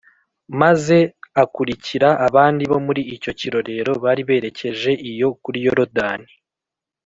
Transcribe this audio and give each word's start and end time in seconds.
maze 0.61 0.97
akurikira 1.43 2.09
abandi 2.27 2.63
bo 2.71 2.77
muri 2.85 3.01
icyo 3.15 3.31
kirorero 3.39 3.91
bari 4.03 4.21
berekeje 4.29 4.91
iyo 5.11 5.27
kuri 5.43 5.57
Yorodani 5.65 6.31